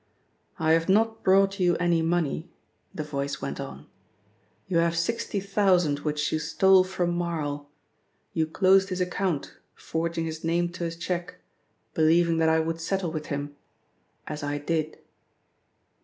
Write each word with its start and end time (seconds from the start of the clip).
"I 0.57 0.71
have 0.71 0.89
not 0.89 1.21
brought 1.23 1.59
you 1.59 1.75
any 1.75 2.01
money," 2.01 2.49
the 2.91 3.03
voice 3.03 3.39
went 3.39 3.59
on. 3.59 3.85
"You 4.67 4.77
have 4.79 4.95
sixty 4.97 5.39
thousand 5.39 5.99
which 5.99 6.31
you 6.31 6.39
stole 6.39 6.83
from 6.83 7.11
Marl 7.13 7.69
you 8.33 8.47
closed 8.47 8.89
his 8.89 8.99
account, 8.99 9.57
forging 9.75 10.25
his 10.25 10.43
name 10.43 10.69
to 10.69 10.85
a 10.85 10.89
cheque, 10.91 11.35
believing 11.93 12.39
that 12.39 12.49
I 12.49 12.59
would 12.59 12.81
settle 12.81 13.11
with 13.11 13.27
him 13.27 13.55
as 14.25 14.41
I 14.41 14.57
did." 14.57 14.97